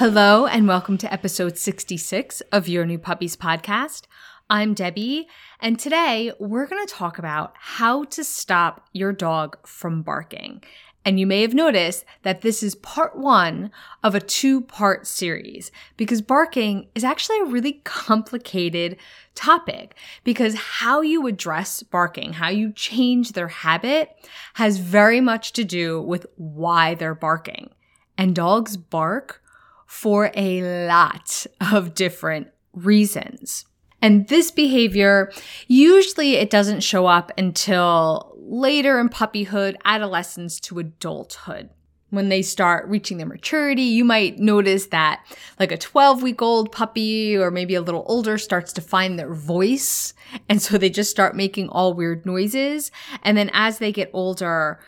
[0.00, 4.04] Hello, and welcome to episode 66 of Your New Puppies podcast.
[4.48, 5.28] I'm Debbie,
[5.60, 10.64] and today we're going to talk about how to stop your dog from barking.
[11.04, 13.70] And you may have noticed that this is part one
[14.02, 18.96] of a two part series because barking is actually a really complicated
[19.34, 24.16] topic because how you address barking, how you change their habit
[24.54, 27.68] has very much to do with why they're barking.
[28.16, 29.42] And dogs bark
[29.90, 33.66] for a lot of different reasons.
[34.00, 35.32] And this behavior,
[35.66, 41.70] usually it doesn't show up until later in puppyhood, adolescence to adulthood.
[42.10, 45.24] When they start reaching their maturity, you might notice that
[45.58, 49.34] like a 12 week old puppy or maybe a little older starts to find their
[49.34, 50.14] voice.
[50.48, 52.92] And so they just start making all weird noises.
[53.24, 54.78] And then as they get older,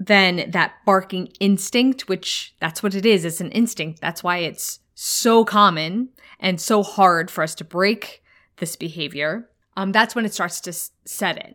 [0.00, 4.00] then that barking instinct, which that's what it is, it's an instinct.
[4.00, 6.08] That's why it's so common
[6.40, 8.22] and so hard for us to break
[8.56, 9.50] this behavior.
[9.76, 11.54] Um, that's when it starts to s- set in.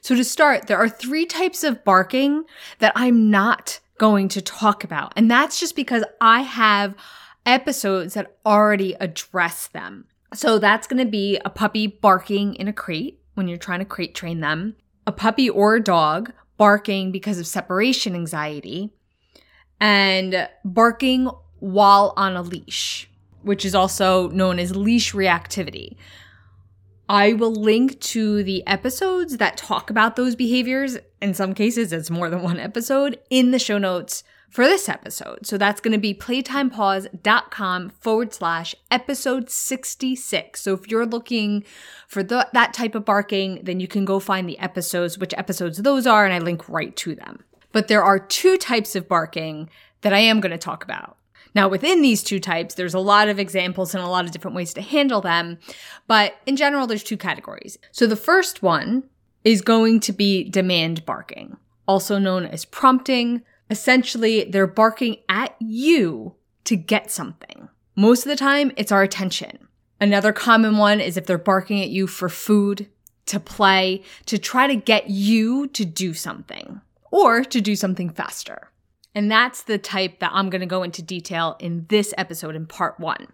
[0.00, 2.44] So to start, there are three types of barking
[2.80, 5.12] that I'm not going to talk about.
[5.16, 6.96] And that's just because I have
[7.46, 10.06] episodes that already address them.
[10.34, 13.84] So that's going to be a puppy barking in a crate when you're trying to
[13.84, 14.74] crate train them,
[15.06, 18.92] a puppy or a dog barking because of separation anxiety,
[19.80, 23.10] and barking while on a leash,
[23.42, 25.96] which is also known as leash reactivity.
[27.08, 30.98] I will link to the episodes that talk about those behaviors.
[31.22, 34.24] In some cases, it's more than one episode in the show notes
[34.56, 35.46] for this episode.
[35.46, 40.62] So that's going to be playtimepaws.com forward slash episode 66.
[40.62, 41.62] So if you're looking
[42.08, 45.76] for the, that type of barking, then you can go find the episodes, which episodes
[45.76, 47.44] those are, and I link right to them.
[47.72, 49.68] But there are two types of barking
[50.00, 51.18] that I am going to talk about.
[51.54, 54.56] Now, within these two types, there's a lot of examples and a lot of different
[54.56, 55.58] ways to handle them.
[56.06, 57.76] But in general, there's two categories.
[57.92, 59.02] So the first one
[59.44, 63.42] is going to be demand barking, also known as prompting.
[63.70, 66.34] Essentially, they're barking at you
[66.64, 67.68] to get something.
[67.94, 69.68] Most of the time, it's our attention.
[70.00, 72.88] Another common one is if they're barking at you for food,
[73.26, 78.70] to play, to try to get you to do something or to do something faster.
[79.14, 82.66] And that's the type that I'm going to go into detail in this episode in
[82.66, 83.28] part one.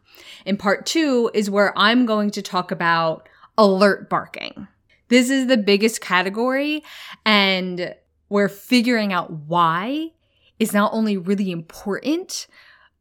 [0.47, 3.28] In part two is where I'm going to talk about
[3.59, 4.69] alert barking.
[5.09, 6.82] This is the biggest category,
[7.26, 7.94] and
[8.28, 10.12] we're figuring out why
[10.62, 12.46] is not only really important,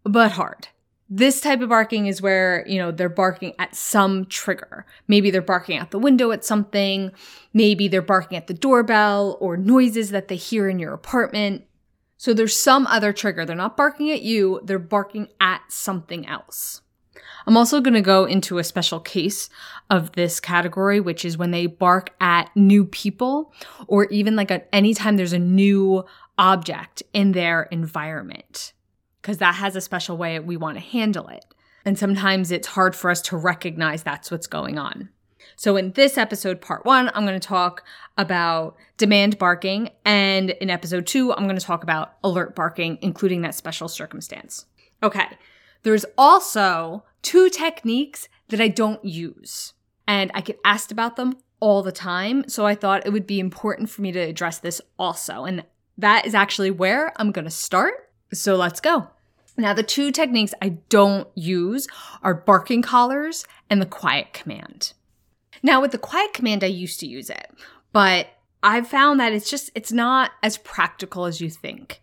[0.03, 0.69] but hard.
[1.09, 4.85] This type of barking is where, you know, they're barking at some trigger.
[5.07, 7.11] Maybe they're barking out the window at something.
[7.53, 11.66] Maybe they're barking at the doorbell or noises that they hear in your apartment.
[12.17, 13.45] So there's some other trigger.
[13.45, 16.81] They're not barking at you, they're barking at something else.
[17.45, 19.50] I'm also going to go into a special case
[19.89, 23.51] of this category, which is when they bark at new people
[23.88, 26.05] or even like a, anytime there's a new
[26.38, 28.74] object in their environment,
[29.22, 31.46] because that has a special way we want to handle it.
[31.86, 35.09] And sometimes it's hard for us to recognize that's what's going on.
[35.56, 37.84] So, in this episode, part one, I'm going to talk
[38.18, 39.90] about demand barking.
[40.06, 44.66] And in episode two, I'm going to talk about alert barking, including that special circumstance.
[45.03, 45.25] Okay.
[45.84, 49.74] There's also two techniques that I don't use,
[50.08, 52.48] and I get asked about them all the time.
[52.48, 55.46] So, I thought it would be important for me to address this also.
[55.46, 55.63] And
[55.97, 58.09] that is actually where I'm going to start.
[58.34, 59.09] So, let's go.
[59.57, 61.88] Now, the two techniques I don't use
[62.24, 64.94] are barking collars and the quiet command.
[65.62, 67.51] Now, with the quiet command, I used to use it,
[67.92, 68.27] but
[68.63, 72.01] I've found that it's just, it's not as practical as you think,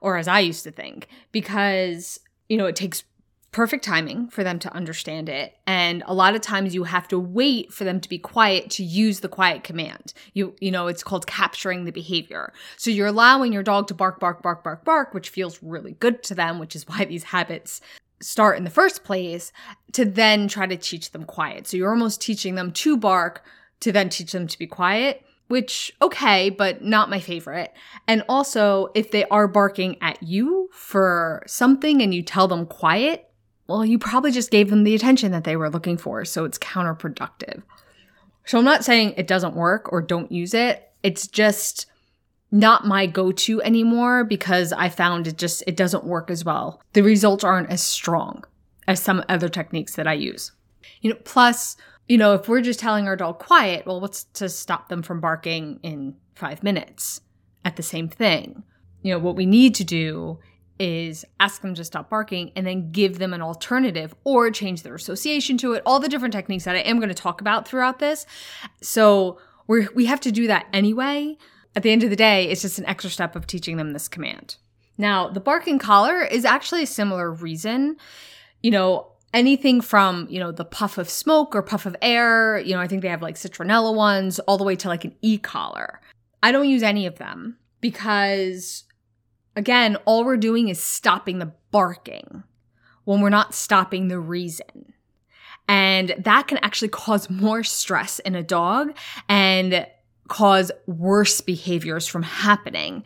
[0.00, 3.02] or as I used to think, because, you know, it takes
[3.52, 5.54] perfect timing for them to understand it.
[5.66, 8.84] And a lot of times you have to wait for them to be quiet to
[8.84, 10.12] use the quiet command.
[10.34, 12.52] You, you know, it's called capturing the behavior.
[12.76, 16.22] So you're allowing your dog to bark, bark, bark, bark, bark, which feels really good
[16.24, 17.80] to them, which is why these habits
[18.20, 19.52] start in the first place
[19.92, 21.66] to then try to teach them quiet.
[21.66, 23.44] So you're almost teaching them to bark
[23.80, 27.72] to then teach them to be quiet, which, okay, but not my favorite.
[28.06, 33.29] And also, if they are barking at you for something and you tell them quiet,
[33.70, 36.24] well, you probably just gave them the attention that they were looking for.
[36.24, 37.62] So it's counterproductive.
[38.44, 40.90] So I'm not saying it doesn't work or don't use it.
[41.02, 41.86] It's just
[42.50, 46.82] not my go-to anymore because I found it just it doesn't work as well.
[46.94, 48.42] The results aren't as strong
[48.88, 50.50] as some other techniques that I use.
[51.00, 51.76] You know, plus,
[52.08, 55.20] you know, if we're just telling our dog quiet, well, what's to stop them from
[55.20, 57.20] barking in 5 minutes
[57.64, 58.64] at the same thing?
[59.02, 60.40] You know, what we need to do
[60.80, 64.96] is ask them to stop barking and then give them an alternative or change their
[64.96, 65.82] association to it.
[65.86, 68.26] All the different techniques that I am going to talk about throughout this.
[68.80, 69.38] So,
[69.68, 71.36] we we have to do that anyway
[71.76, 74.08] at the end of the day, it's just an extra step of teaching them this
[74.08, 74.56] command.
[74.98, 77.96] Now, the barking collar is actually a similar reason.
[78.62, 82.74] You know, anything from, you know, the puff of smoke or puff of air, you
[82.74, 85.38] know, I think they have like citronella ones, all the way to like an e
[85.38, 86.00] collar.
[86.42, 88.84] I don't use any of them because,
[89.60, 92.42] again, all we're doing is stopping the barking
[93.04, 94.94] when we're not stopping the reason.
[95.68, 98.96] And that can actually cause more stress in a dog
[99.28, 99.86] and
[100.28, 103.04] cause worse behaviors from happening.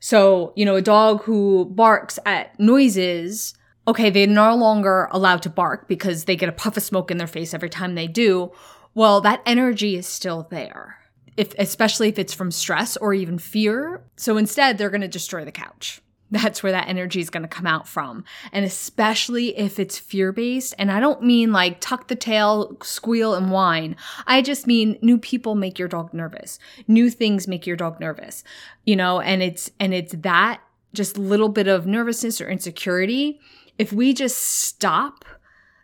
[0.00, 3.54] So, you know, a dog who barks at noises,
[3.88, 7.16] okay, they're no longer allowed to bark because they get a puff of smoke in
[7.16, 8.52] their face every time they do.
[8.94, 10.99] Well, that energy is still there.
[11.40, 14.02] If, especially if it's from stress or even fear.
[14.16, 16.02] So instead, they're going to destroy the couch.
[16.30, 18.24] That's where that energy is going to come out from.
[18.52, 20.74] And especially if it's fear based.
[20.78, 23.96] And I don't mean like tuck the tail, squeal, and whine.
[24.26, 26.58] I just mean new people make your dog nervous.
[26.86, 28.44] New things make your dog nervous.
[28.84, 30.60] You know, and it's, and it's that
[30.92, 33.40] just little bit of nervousness or insecurity.
[33.78, 35.24] If we just stop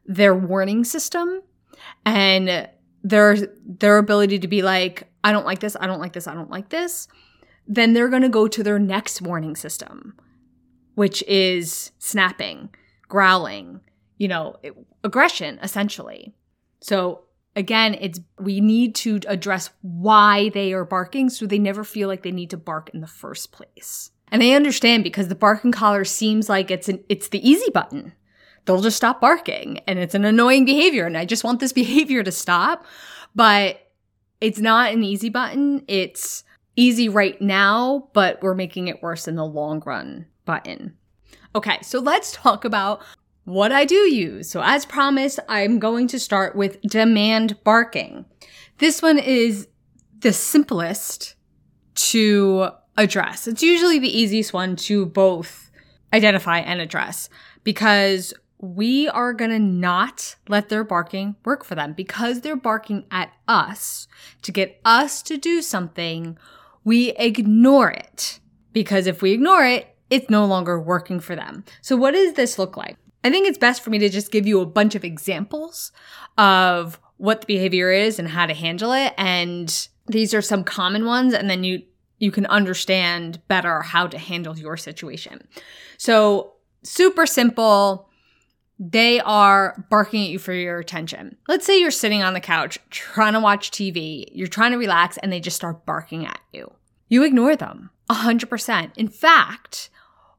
[0.04, 1.42] their warning system
[2.04, 2.68] and
[3.08, 6.34] their, their ability to be like, I don't like this, I don't like this, I
[6.34, 7.08] don't like this,
[7.66, 10.14] then they're going to go to their next warning system
[10.96, 12.70] which is snapping,
[13.06, 13.80] growling,
[14.18, 14.56] you know,
[15.04, 16.34] aggression essentially.
[16.80, 17.24] So
[17.54, 22.22] again, it's we need to address why they are barking so they never feel like
[22.22, 24.10] they need to bark in the first place.
[24.32, 28.12] And they understand because the barking collar seems like it's an it's the easy button.
[28.66, 32.22] They'll just stop barking and it's an annoying behavior and I just want this behavior
[32.22, 32.84] to stop,
[33.34, 33.80] but
[34.40, 35.84] it's not an easy button.
[35.88, 36.44] It's
[36.76, 40.96] easy right now, but we're making it worse in the long run button.
[41.54, 43.02] Okay, so let's talk about
[43.44, 44.50] what I do use.
[44.50, 48.26] So as promised, I'm going to start with demand barking.
[48.78, 49.68] This one is
[50.18, 51.34] the simplest
[51.94, 53.46] to address.
[53.46, 55.70] It's usually the easiest one to both
[56.12, 57.28] identify and address
[57.64, 63.04] because we are going to not let their barking work for them because they're barking
[63.10, 64.08] at us
[64.42, 66.38] to get us to do something.
[66.84, 68.40] We ignore it
[68.72, 71.64] because if we ignore it, it's no longer working for them.
[71.82, 72.96] So, what does this look like?
[73.24, 75.90] I think it's best for me to just give you a bunch of examples
[76.38, 79.14] of what the behavior is and how to handle it.
[79.18, 81.82] And these are some common ones, and then you
[82.18, 85.46] you can understand better how to handle your situation.
[85.98, 88.08] So, super simple.
[88.78, 91.36] They are barking at you for your attention.
[91.48, 95.16] Let's say you're sitting on the couch trying to watch TV, you're trying to relax,
[95.18, 96.72] and they just start barking at you.
[97.08, 98.90] You ignore them 100%.
[98.96, 99.88] In fact,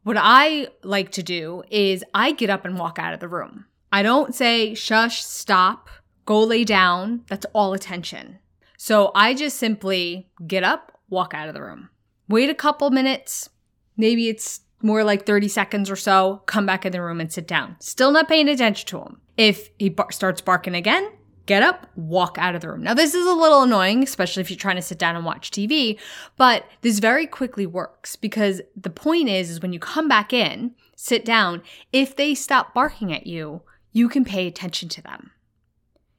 [0.04, 3.66] what I like to do is I get up and walk out of the room.
[3.92, 5.90] I don't say, shush, stop,
[6.26, 7.24] go lay down.
[7.30, 8.40] That's all attention.
[8.78, 11.90] So I just simply get up, walk out of the room.
[12.30, 13.50] Wait a couple minutes.
[13.96, 16.42] Maybe it's more like 30 seconds or so.
[16.46, 17.76] Come back in the room and sit down.
[17.80, 19.22] Still not paying attention to him.
[19.38, 21.12] If he bar- starts barking again,
[21.46, 22.84] get up, walk out of the room.
[22.84, 25.50] Now, this is a little annoying, especially if you're trying to sit down and watch
[25.50, 26.00] TV,
[26.36, 30.76] but this very quickly works because the point is, is when you come back in,
[30.96, 33.62] sit down, if they stop barking at you,
[33.94, 35.32] you can pay attention to them.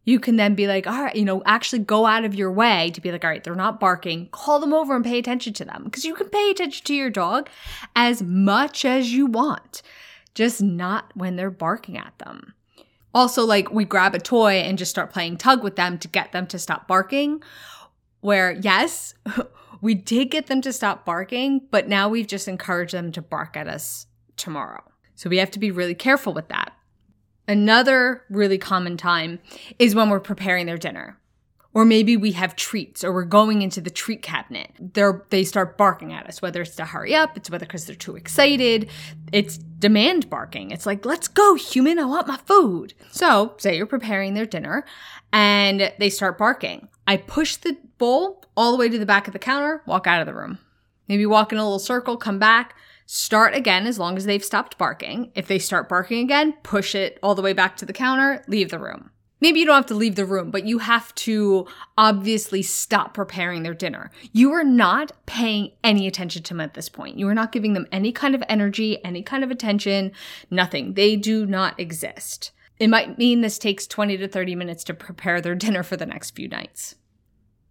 [0.09, 2.91] You can then be like, all right, you know, actually go out of your way
[2.95, 4.31] to be like, all right, they're not barking.
[4.31, 7.11] Call them over and pay attention to them because you can pay attention to your
[7.11, 7.51] dog
[7.95, 9.83] as much as you want,
[10.33, 12.55] just not when they're barking at them.
[13.13, 16.33] Also, like we grab a toy and just start playing tug with them to get
[16.33, 17.43] them to stop barking.
[18.21, 19.13] Where, yes,
[19.83, 23.59] we did get them to stop barking, but now we've just encouraged them to bark
[23.59, 24.07] at us
[24.39, 24.83] tomorrow.
[25.17, 26.73] So we have to be really careful with that.
[27.49, 29.39] Another really common time
[29.79, 31.19] is when we're preparing their dinner.
[31.73, 34.71] Or maybe we have treats or we're going into the treat cabinet.
[34.79, 37.97] They're, they start barking at us, whether it's to hurry up, it's whether because they're
[37.97, 38.91] too excited.
[39.33, 40.71] It's demand barking.
[40.73, 42.95] It's like, let's go, human, I want my food.
[43.11, 44.85] So, say you're preparing their dinner
[45.33, 46.89] and they start barking.
[47.07, 50.21] I push the bowl all the way to the back of the counter, walk out
[50.21, 50.59] of the room.
[51.07, 52.75] Maybe walk in a little circle, come back,
[53.11, 55.33] Start again as long as they've stopped barking.
[55.35, 58.69] If they start barking again, push it all the way back to the counter, leave
[58.69, 59.09] the room.
[59.41, 63.63] Maybe you don't have to leave the room, but you have to obviously stop preparing
[63.63, 64.11] their dinner.
[64.35, 67.19] You are not paying any attention to them at this point.
[67.19, 70.13] You are not giving them any kind of energy, any kind of attention,
[70.51, 70.93] nothing.
[70.93, 72.53] They do not exist.
[72.79, 76.05] It might mean this takes 20 to 30 minutes to prepare their dinner for the
[76.05, 76.97] next few nights.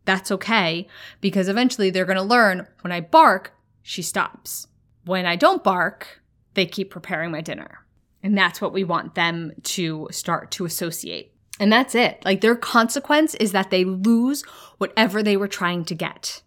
[0.03, 0.87] That's okay
[1.21, 3.53] because eventually they're going to learn when I bark,
[3.83, 4.67] she stops.
[5.07, 6.21] When I don't bark,
[6.53, 7.85] they keep preparing my dinner.
[8.21, 11.33] And that's what we want them to start to associate.
[11.59, 12.23] And that's it.
[12.25, 14.43] Like their consequence is that they lose
[14.77, 16.41] whatever they were trying to get.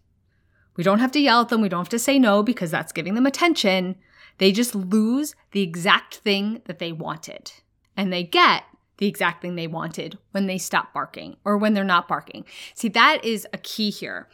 [0.77, 1.61] We don't have to yell at them.
[1.61, 3.95] We don't have to say no because that's giving them attention.
[4.37, 7.51] They just lose the exact thing that they wanted.
[7.97, 8.63] And they get
[8.97, 12.45] the exact thing they wanted when they stop barking or when they're not barking.
[12.75, 14.29] See, that is a key here.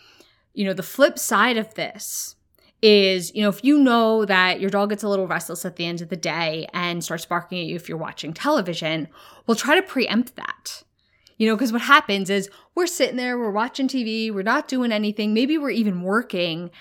[0.53, 2.35] You know, the flip side of this
[2.81, 5.85] is, you know, if you know that your dog gets a little restless at the
[5.85, 9.07] end of the day and starts barking at you if you're watching television,
[9.45, 10.83] well, try to preempt that.
[11.37, 14.91] You know, because what happens is we're sitting there, we're watching TV, we're not doing
[14.91, 16.71] anything, maybe we're even working,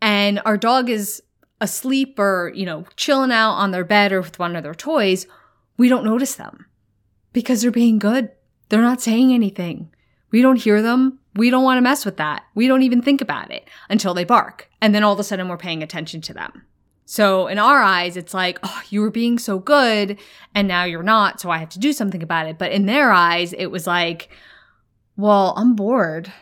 [0.00, 1.22] and our dog is
[1.60, 5.26] asleep or, you know, chilling out on their bed or with one of their toys.
[5.76, 6.66] We don't notice them
[7.34, 8.30] because they're being good.
[8.70, 9.90] They're not saying anything.
[10.30, 11.18] We don't hear them.
[11.34, 12.44] We don't want to mess with that.
[12.54, 14.69] We don't even think about it until they bark.
[14.80, 16.64] And then all of a sudden we're paying attention to them.
[17.04, 20.18] So in our eyes, it's like, oh, you were being so good
[20.54, 21.40] and now you're not.
[21.40, 22.56] So I have to do something about it.
[22.56, 24.28] But in their eyes, it was like,
[25.16, 26.32] well, I'm bored.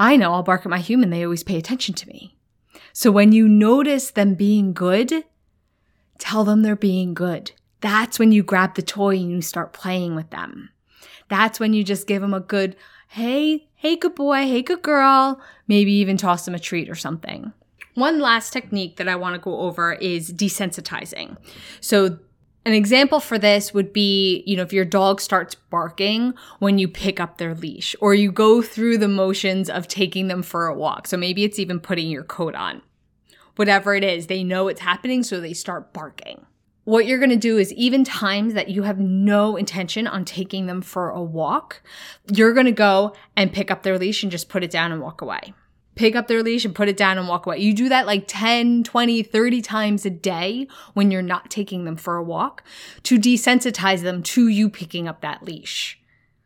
[0.00, 1.10] I know I'll bark at my human.
[1.10, 2.36] They always pay attention to me.
[2.94, 5.24] So when you notice them being good,
[6.18, 7.52] tell them they're being good.
[7.80, 10.70] That's when you grab the toy and you start playing with them.
[11.28, 12.76] That's when you just give them a good,
[13.08, 17.52] hey, hey, good boy, hey, good girl, maybe even toss them a treat or something.
[17.94, 21.36] One last technique that I want to go over is desensitizing.
[21.80, 22.20] So,
[22.64, 26.86] an example for this would be, you know, if your dog starts barking when you
[26.86, 30.74] pick up their leash or you go through the motions of taking them for a
[30.74, 31.08] walk.
[31.08, 32.82] So maybe it's even putting your coat on.
[33.56, 36.46] Whatever it is, they know it's happening, so they start barking
[36.84, 40.66] what you're going to do is even times that you have no intention on taking
[40.66, 41.82] them for a walk,
[42.32, 45.00] you're going to go and pick up their leash and just put it down and
[45.00, 45.54] walk away.
[45.94, 47.58] Pick up their leash and put it down and walk away.
[47.58, 51.96] You do that like 10, 20, 30 times a day when you're not taking them
[51.96, 52.64] for a walk
[53.04, 56.01] to desensitize them to you picking up that leash.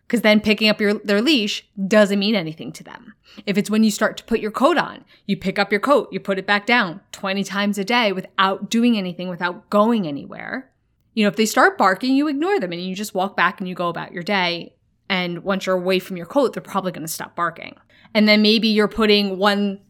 [0.07, 3.15] Because then picking up your, their leash doesn't mean anything to them.
[3.45, 6.09] If it's when you start to put your coat on, you pick up your coat,
[6.13, 10.71] you put it back down 20 times a day without doing anything, without going anywhere.
[11.15, 13.69] You know, if they start barking, you ignore them and you just walk back and
[13.69, 14.75] you go about your day.
[15.09, 17.77] And once you're away from your coat, they're probably going to stop barking.
[18.15, 19.81] And then maybe you're putting one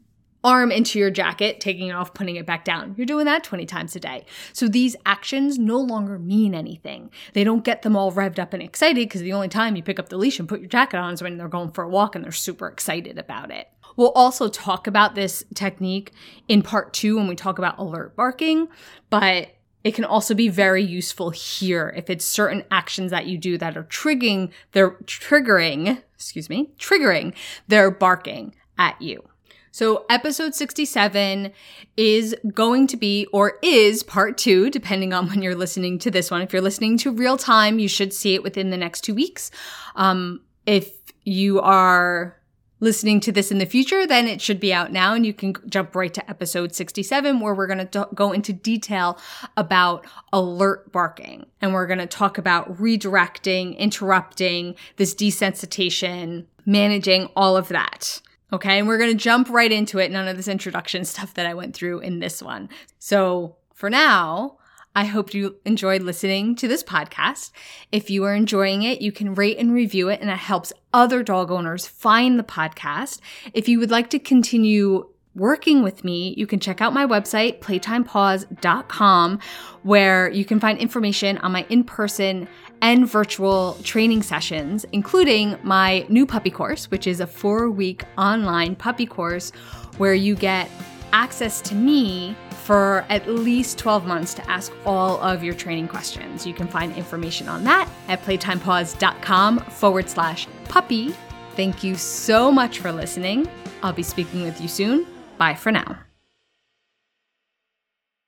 [0.47, 2.95] arm into your jacket, taking it off, putting it back down.
[2.97, 4.25] You're doing that 20 times a day.
[4.53, 7.11] So these actions no longer mean anything.
[7.33, 9.99] They don't get them all revved up and excited because the only time you pick
[9.99, 12.15] up the leash and put your jacket on is when they're going for a walk
[12.15, 13.69] and they're super excited about it.
[13.97, 16.13] We'll also talk about this technique
[16.47, 18.69] in part two when we talk about alert barking,
[19.11, 19.49] but
[19.83, 23.77] it can also be very useful here if it's certain actions that you do that
[23.77, 27.35] are triggering they're triggering, excuse me, triggering
[27.67, 29.29] their barking at you.
[29.77, 31.53] So, episode 67
[31.99, 36.31] is going to be, or is part two, depending on when you're listening to this
[36.31, 36.41] one.
[36.41, 39.51] If you're listening to real time, you should see it within the next two weeks.
[39.95, 42.41] Um, if you are
[42.81, 45.55] listening to this in the future, then it should be out now and you can
[45.69, 49.19] jump right to episode 67 where we're going to go into detail
[49.59, 57.59] about alert barking and we're going to talk about redirecting, interrupting, this desensitization, managing all
[57.59, 58.23] of that.
[58.53, 60.11] Okay, and we're going to jump right into it.
[60.11, 62.69] None of this introduction stuff that I went through in this one.
[62.99, 64.59] So for now,
[64.95, 67.51] I hope you enjoyed listening to this podcast.
[67.93, 71.23] If you are enjoying it, you can rate and review it, and it helps other
[71.23, 73.21] dog owners find the podcast.
[73.53, 77.61] If you would like to continue working with me, you can check out my website,
[77.61, 79.39] playtimepaws.com,
[79.83, 82.49] where you can find information on my in person
[82.83, 88.77] and virtual training sessions, including my new puppy course, which is a four week online
[88.77, 89.51] puppy course
[89.99, 90.71] where you get
[91.13, 96.47] access to me for at least 12 months to ask all of your training questions.
[96.47, 101.15] You can find information on that at playtimepaws.com forward slash puppy.
[101.55, 103.49] Thank you so much for listening.
[103.83, 105.07] I'll be speaking with you soon.
[105.39, 106.06] Bye for now.